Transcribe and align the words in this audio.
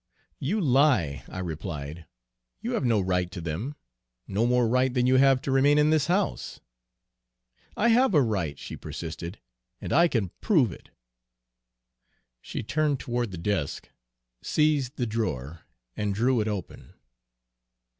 "'You 0.39 0.59
lie,' 0.59 1.23
I 1.29 1.37
replied. 1.37 2.07
'You 2.59 2.71
have 2.73 2.83
no 2.83 2.99
right 2.99 3.29
to 3.29 3.39
them, 3.39 3.75
no 4.27 4.47
more 4.47 4.67
right 4.67 4.91
than 4.91 5.05
you 5.05 5.17
have 5.17 5.43
to 5.43 5.51
remain 5.51 5.77
in 5.77 5.91
this 5.91 6.07
house!' 6.07 6.59
"'I 7.77 7.89
have 7.89 8.15
a 8.15 8.21
right,' 8.23 8.57
she 8.57 8.75
persisted, 8.75 9.39
'and 9.79 9.93
I 9.93 10.07
can 10.07 10.29
prove 10.41 10.71
it!' 10.71 10.89
"She 12.41 12.63
turned 12.63 12.99
toward 12.99 13.29
the 13.29 13.37
desk, 13.37 13.89
seized 14.41 14.95
the 14.95 15.05
drawer, 15.05 15.67
and 15.95 16.15
drew 16.15 16.41
it 16.41 16.47
open. 16.47 16.95